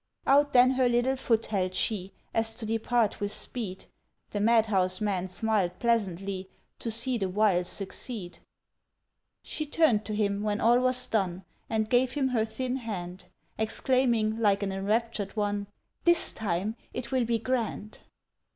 [0.25, 3.85] Out then her little foot held she, As to depart with speed;
[4.31, 8.39] The madhouse man smiled pleasantly To see the wile succeed.
[9.43, 13.25] She turned to him when all was done, And gave him her thin hand,
[13.59, 15.67] Exclaiming like an enraptured one,
[16.03, 17.99] "This time it will be grand!"